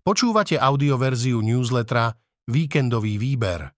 [0.00, 2.16] Počúvate audioverziu newslettera
[2.48, 3.68] Víkendový výber.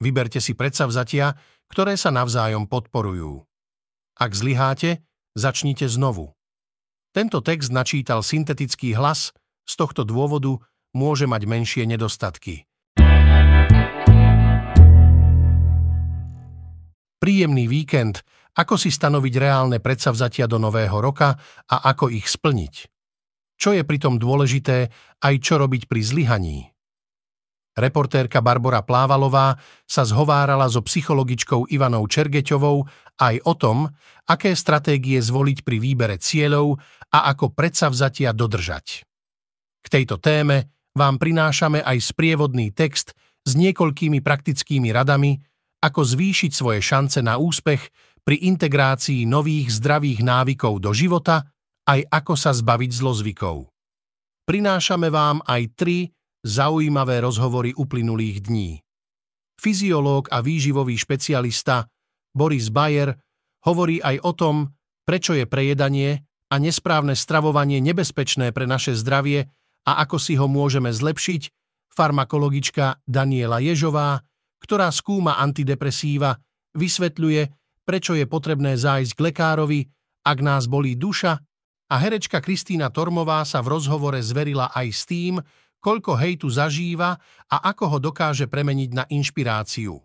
[0.00, 1.36] Vyberte si predsavzatia,
[1.68, 3.44] ktoré sa navzájom podporujú.
[4.16, 5.04] Ak zlyháte,
[5.36, 6.32] začnite znovu.
[7.12, 9.36] Tento text načítal syntetický hlas,
[9.68, 10.56] z tohto dôvodu
[10.96, 12.64] môže mať menšie nedostatky.
[17.20, 18.24] Príjemný víkend,
[18.56, 21.36] ako si stanoviť reálne predsavzatia do nového roka
[21.68, 22.91] a ako ich splniť.
[23.62, 24.90] Čo je pritom dôležité,
[25.22, 26.58] aj čo robiť pri zlyhaní.
[27.78, 29.54] Reportérka Barbara Plávalová
[29.86, 32.82] sa zhovárala so psychologičkou Ivanou Čergeťovou
[33.22, 33.86] aj o tom,
[34.26, 36.82] aké stratégie zvoliť pri výbere cieľov
[37.14, 39.06] a ako predsavzatia dodržať.
[39.78, 43.14] K tejto téme vám prinášame aj sprievodný text
[43.46, 45.38] s niekoľkými praktickými radami,
[45.86, 47.88] ako zvýšiť svoje šance na úspech
[48.26, 51.46] pri integrácii nových zdravých návykov do života
[51.88, 53.66] aj ako sa zbaviť zlozvykov.
[54.46, 55.98] Prinášame vám aj tri
[56.42, 58.70] zaujímavé rozhovory uplynulých dní.
[59.58, 61.86] Fyziológ a výživový špecialista
[62.34, 63.14] Boris Bayer
[63.62, 64.56] hovorí aj o tom,
[65.06, 69.46] prečo je prejedanie a nesprávne stravovanie nebezpečné pre naše zdravie
[69.86, 71.42] a ako si ho môžeme zlepšiť,
[71.94, 74.18] farmakologička Daniela Ježová,
[74.58, 76.34] ktorá skúma antidepresíva,
[76.74, 77.42] vysvetľuje,
[77.86, 79.80] prečo je potrebné zájsť k lekárovi,
[80.22, 81.38] ak nás bolí duša
[81.92, 85.36] a herečka Kristýna Tormová sa v rozhovore zverila aj s tým,
[85.76, 87.12] koľko hejtu zažíva
[87.52, 90.00] a ako ho dokáže premeniť na inšpiráciu.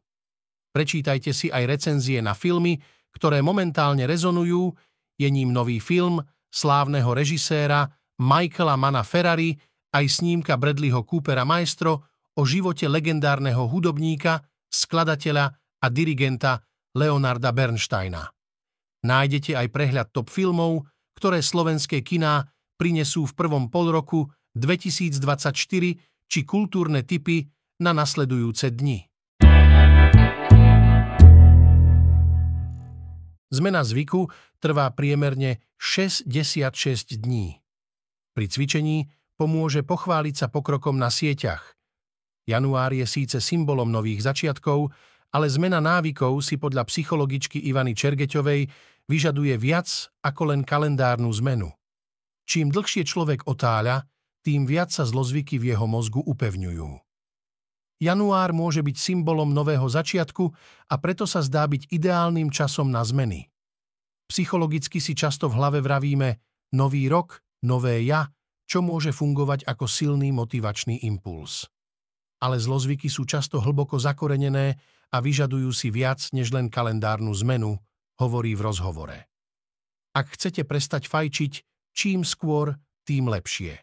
[0.76, 2.76] Prečítajte si aj recenzie na filmy,
[3.16, 4.76] ktoré momentálne rezonujú,
[5.16, 6.20] je ním nový film
[6.52, 7.88] slávneho režiséra
[8.20, 9.56] Michaela Mana Ferrari
[9.96, 12.04] aj snímka Bradleyho Coopera Maestro
[12.36, 15.46] o živote legendárneho hudobníka, skladateľa
[15.80, 16.60] a dirigenta
[17.00, 18.28] Leonarda Bernsteina.
[19.08, 20.86] Nájdete aj prehľad top filmov,
[21.18, 22.46] ktoré slovenské kiná
[22.78, 25.50] prinesú v prvom polroku 2024
[26.30, 27.50] či kultúrne typy
[27.82, 29.10] na nasledujúce dni.
[33.48, 34.30] Zmena zvyku
[34.62, 37.58] trvá priemerne 66 dní.
[38.38, 41.78] Pri cvičení pomôže pochváliť sa pokrokom na sieťach.
[42.44, 44.92] Január je síce symbolom nových začiatkov,
[45.32, 48.62] ale zmena návykov si podľa psychologičky Ivany Čergeťovej
[49.08, 51.72] vyžaduje viac ako len kalendárnu zmenu.
[52.48, 54.08] Čím dlhšie človek otáľa,
[54.44, 57.04] tým viac sa zlozvyky v jeho mozgu upevňujú.
[57.98, 60.54] Január môže byť symbolom nového začiatku
[60.88, 63.50] a preto sa zdá byť ideálnym časom na zmeny.
[64.30, 66.38] Psychologicky si často v hlave vravíme
[66.78, 68.30] nový rok, nové ja,
[68.68, 71.66] čo môže fungovať ako silný motivačný impuls.
[72.38, 74.78] Ale zlozvyky sú často hlboko zakorenené
[75.10, 77.82] a vyžadujú si viac než len kalendárnu zmenu,
[78.22, 79.18] hovorí v rozhovore.
[80.18, 81.54] Ak chcete prestať fajčiť,
[81.94, 83.80] čím skôr, tým lepšie.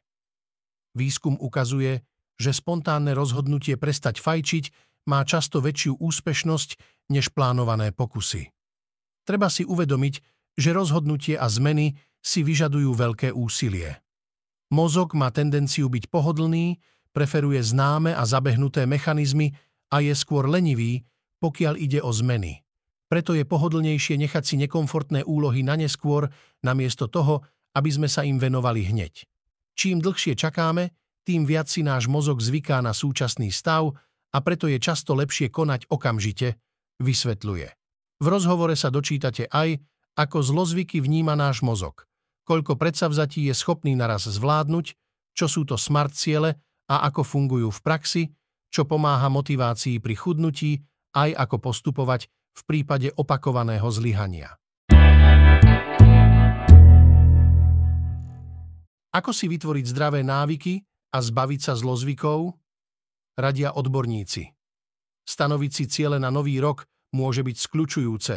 [0.95, 2.05] Výskum ukazuje,
[2.37, 4.65] že spontánne rozhodnutie prestať fajčiť
[5.06, 6.71] má často väčšiu úspešnosť
[7.15, 8.50] než plánované pokusy.
[9.25, 10.15] Treba si uvedomiť,
[10.55, 14.00] že rozhodnutie a zmeny si vyžadujú veľké úsilie.
[14.73, 16.81] Mozog má tendenciu byť pohodlný,
[17.12, 19.53] preferuje známe a zabehnuté mechanizmy
[19.93, 21.05] a je skôr lenivý,
[21.39, 22.63] pokiaľ ide o zmeny.
[23.14, 26.26] Preto je pohodlnejšie nechať si nekomfortné úlohy na neskôr,
[26.66, 27.47] namiesto toho,
[27.78, 29.22] aby sme sa im venovali hneď.
[29.78, 30.91] Čím dlhšie čakáme,
[31.22, 33.94] tým viac si náš mozog zvyká na súčasný stav
[34.34, 36.58] a preto je často lepšie konať okamžite,
[36.98, 37.69] vysvetľuje.
[38.19, 39.78] V rozhovore sa dočítate aj,
[40.19, 42.10] ako zlozvyky vníma náš mozog,
[42.42, 44.98] koľko predsavzatí je schopný naraz zvládnuť,
[45.38, 46.58] čo sú to smart ciele
[46.91, 48.22] a ako fungujú v praxi,
[48.75, 50.82] čo pomáha motivácii pri chudnutí,
[51.14, 54.54] aj ako postupovať v prípade opakovaného zlyhania.
[59.15, 60.82] Ako si vytvoriť zdravé návyky
[61.14, 62.50] a zbaviť sa zlozvykov?
[63.38, 64.50] Radia odborníci.
[65.22, 68.37] Stanoviť si ciele na nový rok môže byť skľučujúce.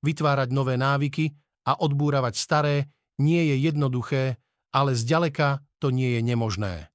[0.00, 1.28] Vytvárať nové návyky
[1.68, 2.76] a odbúravať staré
[3.20, 4.40] nie je jednoduché,
[4.72, 6.88] ale zďaleka to nie je nemožné.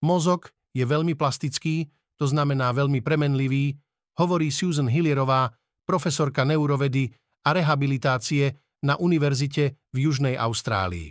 [0.00, 3.76] Mozog je veľmi plastický, to znamená veľmi premenlivý,
[4.16, 5.52] hovorí Susan Hillierová,
[5.86, 7.10] profesorka neurovedy
[7.46, 11.10] a rehabilitácie na univerzite v Južnej Austrálii.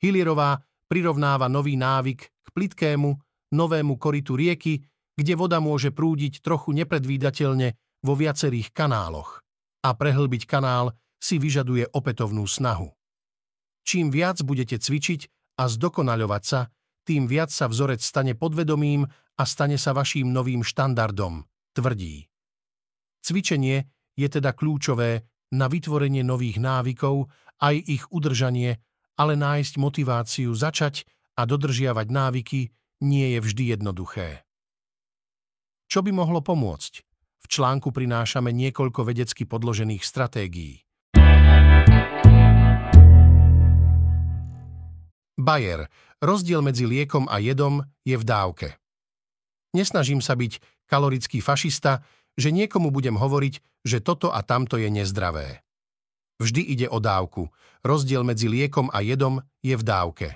[0.00, 3.10] Hillierová prirovnáva nový návyk k plitkému,
[3.56, 4.84] novému koritu rieky,
[5.16, 7.72] kde voda môže prúdiť trochu nepredvídateľne
[8.04, 9.40] vo viacerých kanáloch.
[9.84, 12.92] A prehlbiť kanál si vyžaduje opätovnú snahu.
[13.84, 15.28] Čím viac budete cvičiť
[15.60, 16.72] a zdokonaľovať sa,
[17.04, 19.04] tým viac sa vzorec stane podvedomým
[19.36, 21.44] a stane sa vaším novým štandardom,
[21.76, 22.28] tvrdí.
[23.24, 23.88] Cvičenie
[24.20, 25.24] je teda kľúčové
[25.56, 28.84] na vytvorenie nových návykov, aj ich udržanie,
[29.16, 31.08] ale nájsť motiváciu začať
[31.40, 32.60] a dodržiavať návyky
[33.00, 34.44] nie je vždy jednoduché.
[35.88, 37.00] Čo by mohlo pomôcť?
[37.40, 40.84] V článku prinášame niekoľko vedecky podložených stratégií.
[45.40, 45.88] Bayer.
[46.20, 48.68] Rozdiel medzi liekom a jedom je v dávke.
[49.72, 55.64] Nesnažím sa byť kalorický fašista, že niekomu budem hovoriť, že toto a tamto je nezdravé.
[56.42, 57.50] Vždy ide o dávku.
[57.86, 60.28] Rozdiel medzi liekom a jedom je v dávke.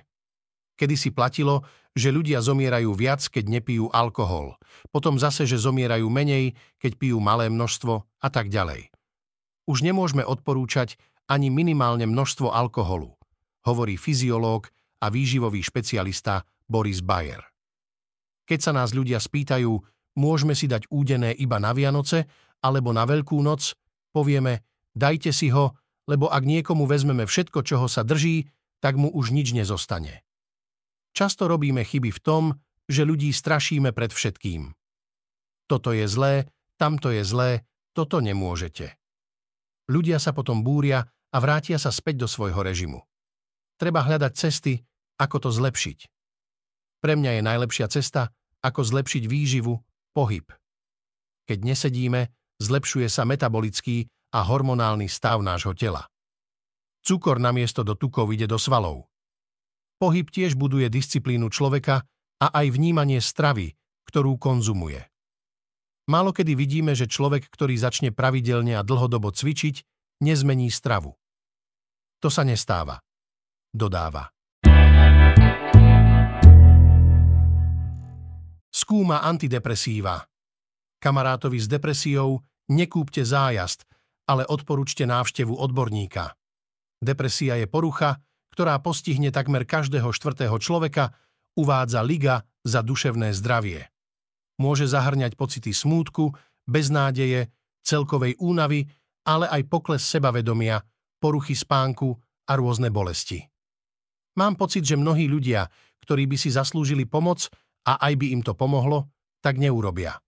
[0.78, 1.66] Kedy si platilo,
[1.98, 4.54] že ľudia zomierajú viac, keď nepijú alkohol.
[4.94, 8.94] Potom zase, že zomierajú menej, keď pijú malé množstvo a tak ďalej.
[9.66, 10.94] Už nemôžeme odporúčať
[11.26, 13.18] ani minimálne množstvo alkoholu,
[13.66, 14.70] hovorí fyziológ
[15.02, 17.42] a výživový špecialista Boris Bayer.
[18.48, 19.76] Keď sa nás ľudia spýtajú,
[20.18, 22.26] môžeme si dať údené iba na Vianoce
[22.58, 23.78] alebo na Veľkú noc,
[24.10, 24.66] povieme,
[24.98, 25.78] dajte si ho,
[26.10, 28.50] lebo ak niekomu vezmeme všetko, čoho sa drží,
[28.82, 30.26] tak mu už nič nezostane.
[31.14, 32.44] Často robíme chyby v tom,
[32.90, 34.74] že ľudí strašíme pred všetkým.
[35.70, 36.48] Toto je zlé,
[36.80, 37.62] tamto je zlé,
[37.92, 38.96] toto nemôžete.
[39.88, 43.04] Ľudia sa potom búria a vrátia sa späť do svojho režimu.
[43.76, 44.80] Treba hľadať cesty,
[45.20, 45.98] ako to zlepšiť.
[46.98, 48.32] Pre mňa je najlepšia cesta,
[48.64, 49.74] ako zlepšiť výživu,
[50.18, 50.50] pohyb.
[51.46, 56.10] Keď nesedíme, zlepšuje sa metabolický a hormonálny stav nášho tela.
[57.06, 59.06] Cukor namiesto do tukov ide do svalov.
[60.02, 62.02] Pohyb tiež buduje disciplínu človeka
[62.42, 63.78] a aj vnímanie stravy,
[64.10, 65.06] ktorú konzumuje.
[66.10, 69.86] Málokedy vidíme, že človek, ktorý začne pravidelne a dlhodobo cvičiť,
[70.18, 71.14] nezmení stravu.
[72.18, 72.98] To sa nestáva.
[73.70, 74.26] Dodáva.
[78.78, 80.22] Skúma antidepresíva.
[81.02, 83.82] Kamarátovi s depresiou nekúpte zájazd,
[84.30, 86.38] ale odporúčte návštevu odborníka.
[87.02, 88.22] Depresia je porucha,
[88.54, 91.10] ktorá postihne takmer každého štvrtého človeka,
[91.58, 93.90] uvádza Liga za duševné zdravie.
[94.62, 96.34] Môže zahrňať pocity smútku,
[96.66, 97.50] beznádeje,
[97.82, 98.86] celkovej únavy,
[99.26, 100.82] ale aj pokles sebavedomia,
[101.18, 102.14] poruchy spánku
[102.46, 103.42] a rôzne bolesti.
[104.38, 105.66] Mám pocit, že mnohí ľudia,
[106.02, 107.50] ktorí by si zaslúžili pomoc,
[107.88, 109.08] a aj by im to pomohlo,
[109.40, 110.20] tak neurobia.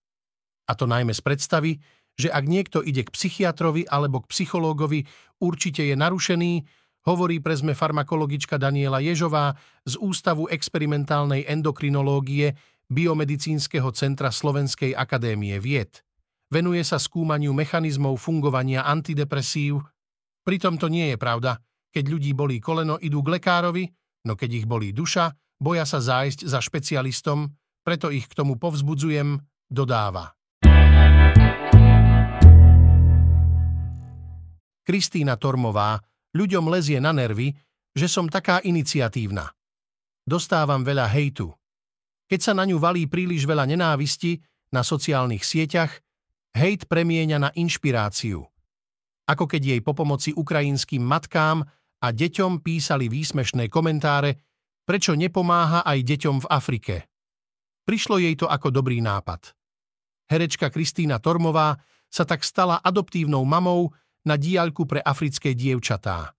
[0.65, 1.73] A to najmä z predstavy,
[2.17, 5.05] že ak niekto ide k psychiatrovi alebo k psychológovi,
[5.45, 6.65] určite je narušený,
[7.05, 12.57] hovorí prezme farmakologička Daniela Ježová z Ústavu experimentálnej endokrinológie
[12.91, 16.03] Biomedicínskeho centra Slovenskej akadémie vied.
[16.51, 19.79] Venuje sa skúmaniu mechanizmov fungovania antidepresív.
[20.43, 21.63] Pritom to nie je pravda.
[21.95, 23.87] Keď ľudí bolí koleno, idú k lekárovi,
[24.27, 25.31] no keď ich bolí duša,
[25.61, 27.53] boja sa zájsť za špecialistom,
[27.85, 30.33] preto ich k tomu povzbudzujem, dodáva.
[34.83, 36.01] Kristýna Tormová
[36.35, 37.55] ľuďom lezie na nervy,
[37.95, 39.47] že som taká iniciatívna.
[40.27, 41.53] Dostávam veľa hejtu.
[42.27, 44.39] Keď sa na ňu valí príliš veľa nenávisti
[44.71, 45.91] na sociálnych sieťach,
[46.55, 48.47] hejt premieňa na inšpiráciu.
[49.31, 51.63] Ako keď jej po pomoci ukrajinským matkám
[52.03, 54.50] a deťom písali výsmešné komentáre,
[54.91, 56.95] prečo nepomáha aj deťom v Afrike.
[57.87, 59.55] Prišlo jej to ako dobrý nápad.
[60.27, 61.79] Herečka Kristýna Tormová
[62.11, 63.95] sa tak stala adoptívnou mamou
[64.27, 66.35] na diaľku pre africké dievčatá.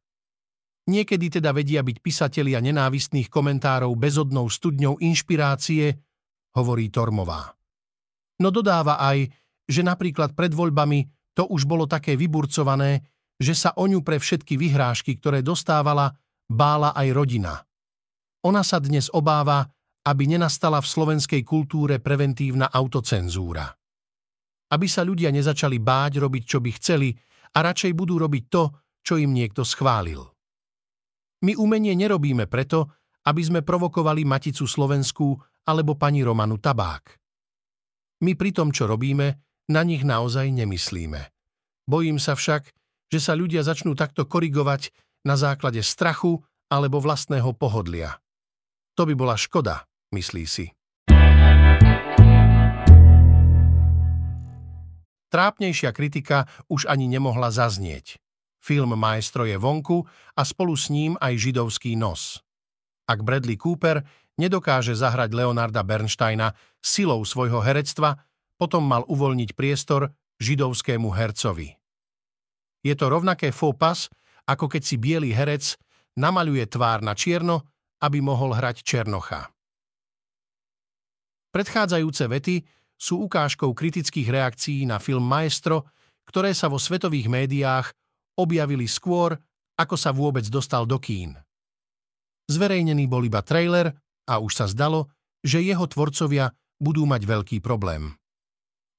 [0.92, 5.95] Niekedy teda vedia byť písatelia nenávistných komentárov bezodnou studňou inšpirácie,
[6.51, 7.56] hovorí Tormová.
[8.43, 9.31] No dodáva aj,
[9.63, 13.00] že napríklad pred voľbami to už bolo také vyburcované,
[13.39, 16.20] že sa o ňu pre všetky vyhrážky, ktoré dostávala,
[16.51, 17.63] bála aj rodina.
[18.41, 19.69] Ona sa dnes obáva,
[20.01, 23.69] aby nenastala v slovenskej kultúre preventívna autocenzúra.
[24.74, 27.13] Aby sa ľudia nezačali báť robiť, čo by chceli
[27.53, 28.63] a radšej budú robiť to,
[29.05, 30.25] čo im niekto schválil.
[31.45, 32.89] My umenie nerobíme preto,
[33.29, 35.38] aby sme provokovali Maticu Slovenskú
[35.69, 37.21] alebo pani Romanu Tabák.
[38.25, 39.38] My pri tom, čo robíme,
[39.69, 41.21] na nich naozaj nemyslíme.
[41.86, 42.74] Bojím sa však,
[43.12, 44.89] že sa ľudia začnú takto korigovať
[45.25, 48.17] na základe strachu alebo vlastného pohodlia.
[49.00, 50.65] To by bola škoda, myslí si.
[55.31, 58.19] Trápnejšia kritika už ani nemohla zaznieť.
[58.60, 60.03] Film Maestro je vonku
[60.36, 62.43] a spolu s ním aj židovský nos.
[63.07, 64.03] Ak Bradley Cooper
[64.36, 66.51] nedokáže zahrať Leonarda Bernsteina
[66.83, 68.19] silou svojho herectva,
[68.60, 70.12] potom mal uvoľniť priestor
[70.43, 71.79] židovskému hercovi.
[72.83, 74.12] Je to rovnaké faux pas,
[74.45, 75.79] ako keď si biely herec
[76.19, 77.71] namaľuje tvár na čierno
[78.01, 79.53] aby mohol hrať Černocha.
[81.51, 82.55] Predchádzajúce vety
[82.98, 85.89] sú ukážkou kritických reakcií na film Maestro,
[86.25, 87.91] ktoré sa vo svetových médiách
[88.39, 89.36] objavili skôr,
[89.75, 91.36] ako sa vôbec dostal do kín.
[92.48, 93.91] Zverejnený bol iba trailer
[94.29, 98.13] a už sa zdalo, že jeho tvorcovia budú mať veľký problém.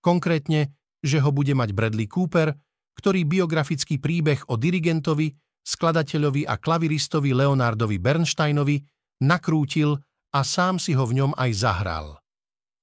[0.03, 2.55] Konkrétne, že ho bude mať Bradley Cooper,
[2.99, 5.33] ktorý biografický príbeh o dirigentovi,
[5.63, 8.83] skladateľovi a klaviristovi Leonardovi Bernsteinovi
[9.23, 9.95] nakrútil
[10.35, 12.07] a sám si ho v ňom aj zahral.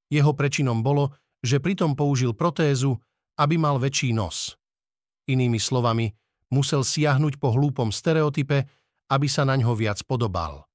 [0.10, 2.98] Jeho prečinom bolo, že pritom použil protézu,
[3.40, 4.58] aby mal väčší nos.
[5.30, 6.10] Inými slovami,
[6.50, 8.66] musel siahnuť po hlúpom stereotype,
[9.10, 10.66] aby sa na ňo viac podobal.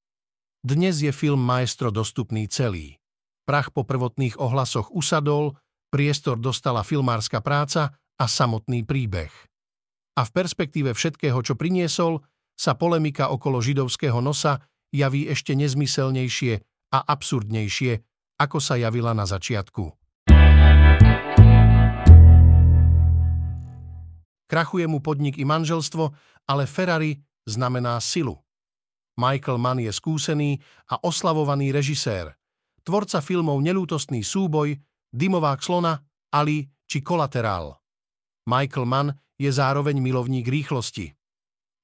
[0.64, 2.96] Dnes je film Maestro dostupný celý.
[3.44, 5.60] Prach po prvotných ohlasoch usadol,
[5.92, 9.28] priestor dostala filmárska práca a samotný príbeh.
[10.14, 12.22] A v perspektíve všetkého, čo priniesol,
[12.54, 14.62] sa polemika okolo židovského nosa
[14.94, 16.62] javí ešte nezmyselnejšie
[16.94, 17.92] a absurdnejšie,
[18.38, 19.90] ako sa javila na začiatku.
[24.46, 26.14] Krachuje mu podnik i manželstvo,
[26.46, 28.38] ale Ferrari znamená silu.
[29.18, 32.38] Michael Mann je skúsený a oslavovaný režisér,
[32.86, 34.78] tvorca filmov Nelútostný súboj,
[35.10, 35.98] Dymovák slona,
[36.34, 37.78] Ali či Kolaterál.
[38.46, 41.12] Michael Mann je zároveň milovník rýchlosti.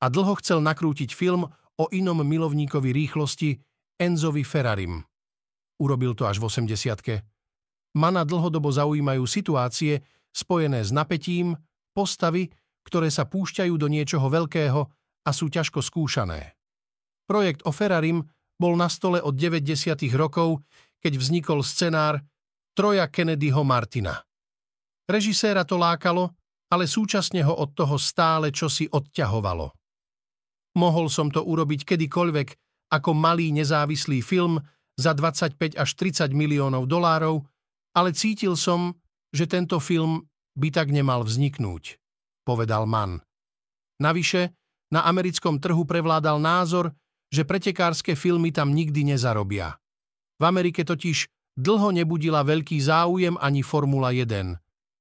[0.01, 1.45] A dlho chcel nakrútiť film
[1.81, 3.59] o inom milovníkovi rýchlosti
[4.01, 5.05] Enzovi Ferrarim.
[5.81, 7.25] Urobil to až v 80
[7.97, 11.59] Mana dlhodobo zaujímajú situácie spojené s napätím,
[11.91, 12.47] postavy,
[12.87, 14.81] ktoré sa púšťajú do niečoho veľkého
[15.27, 16.55] a sú ťažko skúšané.
[17.27, 18.23] Projekt o Ferrarim
[18.61, 19.97] bol na stole od 90.
[20.15, 20.63] rokov,
[21.03, 22.21] keď vznikol scenár
[22.77, 24.23] Troja Kennedyho Martina.
[25.11, 26.31] Režiséra to lákalo,
[26.71, 29.75] ale súčasne ho od toho stále čosi odťahovalo.
[30.79, 32.49] Mohol som to urobiť kedykoľvek
[32.95, 34.63] ako malý nezávislý film
[34.95, 37.43] za 25 až 30 miliónov dolárov,
[37.95, 38.95] ale cítil som,
[39.35, 41.99] že tento film by tak nemal vzniknúť,
[42.47, 43.23] povedal Mann.
[43.99, 44.55] Navyše,
[44.91, 46.95] na americkom trhu prevládal názor,
[47.31, 49.79] že pretekárske filmy tam nikdy nezarobia.
[50.41, 54.59] V Amerike totiž dlho nebudila veľký záujem ani Formula 1.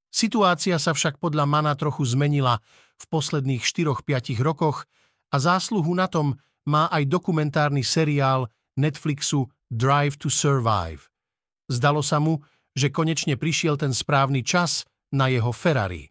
[0.10, 2.58] Situácia sa však podľa Mana trochu zmenila
[2.98, 4.90] v posledných 4-5 rokoch
[5.30, 6.34] a zásluhu na tom
[6.66, 11.06] má aj dokumentárny seriál Netflixu Drive to Survive.
[11.70, 12.42] Zdalo sa mu,
[12.74, 16.10] že konečne prišiel ten správny čas na jeho Ferrari.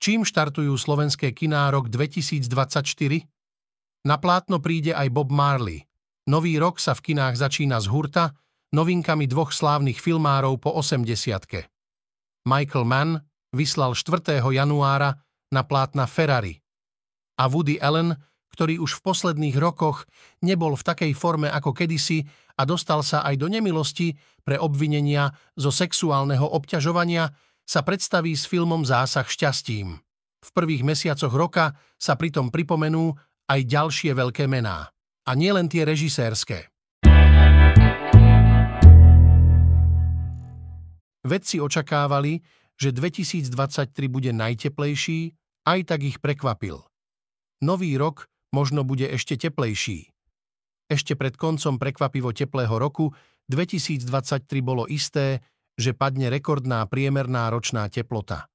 [0.00, 2.44] Čím štartujú slovenské kiná rok 2024?
[4.04, 5.84] Na plátno príde aj Bob Marley.
[6.28, 8.36] Nový rok sa v kinách začína z hurta,
[8.74, 11.06] novinkami dvoch slávnych filmárov po 80
[12.44, 13.22] Michael Mann
[13.54, 14.42] vyslal 4.
[14.42, 15.14] januára
[15.54, 16.58] na plátna Ferrari.
[17.38, 18.18] A Woody Allen,
[18.50, 20.04] ktorý už v posledných rokoch
[20.42, 22.26] nebol v takej forme ako kedysi
[22.58, 27.30] a dostal sa aj do nemilosti pre obvinenia zo sexuálneho obťažovania,
[27.64, 29.96] sa predstaví s filmom Zásah šťastím.
[30.44, 33.16] V prvých mesiacoch roka sa pritom pripomenú
[33.48, 34.92] aj ďalšie veľké mená.
[35.24, 36.73] A nielen tie režisérske.
[41.24, 42.44] Vedci očakávali,
[42.76, 43.48] že 2023
[44.12, 45.32] bude najteplejší,
[45.64, 46.84] aj tak ich prekvapil.
[47.64, 50.12] Nový rok možno bude ešte teplejší.
[50.92, 53.16] Ešte pred koncom prekvapivo teplého roku
[53.48, 54.04] 2023
[54.60, 55.40] bolo isté,
[55.80, 58.52] že padne rekordná priemerná ročná teplota.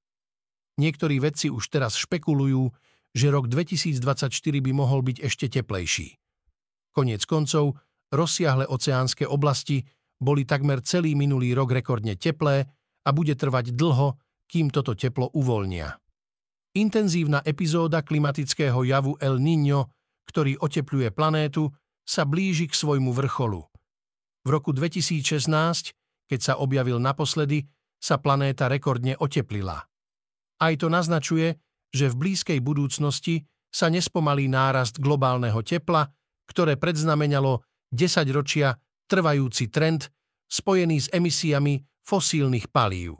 [0.78, 2.70] Niektorí vedci už teraz špekulujú,
[3.10, 4.30] že rok 2024
[4.62, 6.16] by mohol byť ešte teplejší.
[6.94, 7.76] Koniec koncov,
[8.14, 9.84] rozsiahle oceánske oblasti
[10.20, 12.68] boli takmer celý minulý rok rekordne teplé
[13.02, 15.96] a bude trvať dlho, kým toto teplo uvoľnia.
[16.76, 19.90] Intenzívna epizóda klimatického javu El Niño,
[20.28, 21.72] ktorý otepluje planétu,
[22.06, 23.64] sa blíži k svojmu vrcholu.
[24.44, 25.98] V roku 2016
[26.30, 27.66] keď sa objavil naposledy,
[27.98, 29.82] sa planéta rekordne oteplila.
[30.62, 31.58] Aj to naznačuje,
[31.90, 33.42] že v blízkej budúcnosti
[33.74, 36.06] sa nespomalí nárast globálneho tepla,
[36.46, 38.78] ktoré predznamenalo 10 ročia
[39.10, 40.06] trvajúci trend
[40.46, 43.18] spojený s emisiami fosílnych palív.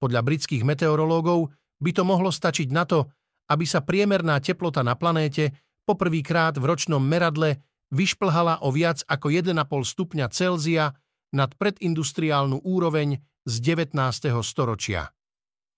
[0.00, 3.12] Podľa britských meteorológov by to mohlo stačiť na to,
[3.52, 5.52] aby sa priemerná teplota na planéte
[5.84, 7.60] poprvýkrát v ročnom meradle
[7.92, 10.96] vyšplhala o viac ako 1,5 stupňa Celzia
[11.36, 13.98] nad predindustriálnu úroveň z 19.
[14.40, 15.12] storočia.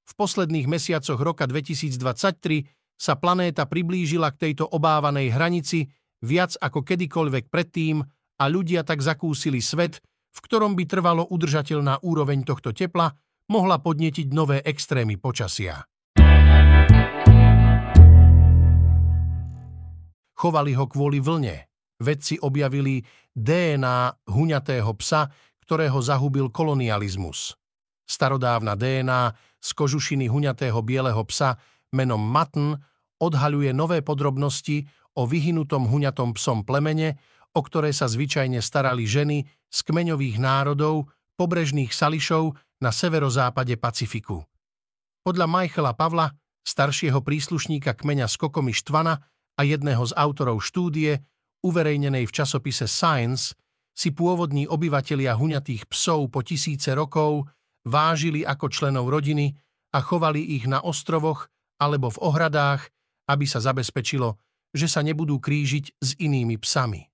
[0.05, 5.89] V posledných mesiacoch roka 2023 sa planéta priblížila k tejto obávanej hranici
[6.23, 8.05] viac ako kedykoľvek predtým
[8.39, 10.03] a ľudia tak zakúsili svet,
[10.35, 13.15] v ktorom by trvalo udržateľná úroveň tohto tepla,
[13.51, 15.85] mohla podnetiť nové extrémy počasia.
[20.35, 21.71] Chovali ho kvôli vlne,
[22.03, 23.01] vedci objavili
[23.33, 25.31] DNA huňatého psa,
[25.63, 27.55] ktorého zahubil kolonializmus.
[28.05, 31.57] Starodávna DNA z kožušiny huňatého bieleho psa
[31.95, 32.77] menom Matn
[33.23, 34.85] odhaľuje nové podrobnosti
[35.17, 37.17] o vyhynutom huňatom psom plemene,
[37.55, 41.09] o ktoré sa zvyčajne starali ženy z kmeňových národov
[41.39, 44.43] pobrežných sališov na severozápade Pacifiku.
[45.25, 46.29] Podľa Michaela Pavla,
[46.67, 49.23] staršieho príslušníka kmeňa Skokomy Štvana
[49.55, 51.23] a jedného z autorov štúdie,
[51.65, 53.57] uverejnenej v časopise Science,
[53.95, 57.47] si pôvodní obyvatelia huňatých psov po tisíce rokov
[57.87, 59.55] vážili ako členov rodiny
[59.95, 61.47] a chovali ich na ostrovoch
[61.79, 62.91] alebo v ohradách,
[63.31, 64.35] aby sa zabezpečilo,
[64.75, 67.14] že sa nebudú krížiť s inými psami.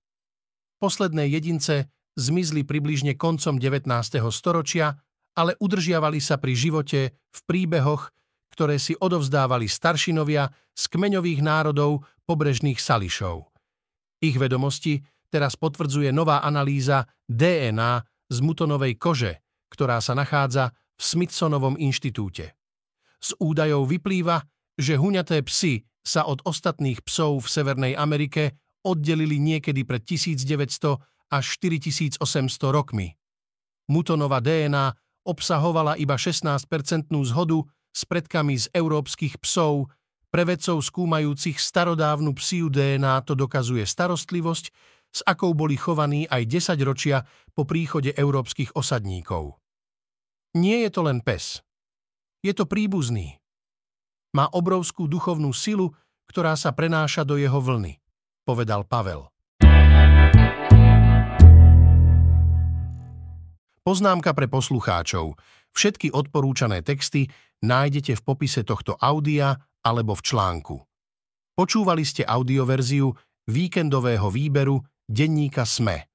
[0.81, 3.85] Posledné jedince zmizli približne koncom 19.
[4.33, 4.97] storočia,
[5.37, 8.09] ale udržiavali sa pri živote v príbehoch,
[8.49, 13.53] ktoré si odovzdávali staršinovia z kmeňových národov pobrežných sališov.
[14.25, 18.01] Ich vedomosti teraz potvrdzuje nová analýza DNA
[18.33, 19.37] z mutonovej kože,
[19.69, 22.57] ktorá sa nachádza v Smithsonovom inštitúte.
[23.21, 24.49] Z údajov vyplýva,
[24.81, 30.99] že huňaté psy sa od ostatných psov v Severnej Amerike oddelili niekedy pred 1900
[31.31, 32.21] až 4800
[32.69, 33.15] rokmi.
[33.87, 37.61] Mutonova DNA obsahovala iba 16-percentnú zhodu
[37.91, 39.91] s predkami z európskych psov,
[40.31, 44.65] pre vedcov skúmajúcich starodávnu psiu DNA to dokazuje starostlivosť,
[45.11, 49.59] s akou boli chovaní aj 10 ročia po príchode európskych osadníkov.
[50.55, 51.59] Nie je to len pes.
[52.39, 53.43] Je to príbuzný.
[54.31, 55.91] Má obrovskú duchovnú silu,
[56.31, 57.99] ktorá sa prenáša do jeho vlny,
[58.51, 59.31] povedal Pavel.
[63.87, 65.39] Poznámka pre poslucháčov.
[65.71, 67.31] Všetky odporúčané texty
[67.63, 70.75] nájdete v popise tohto audia alebo v článku.
[71.55, 73.15] Počúvali ste audioverziu
[73.47, 76.10] víkendového výberu denníka SME.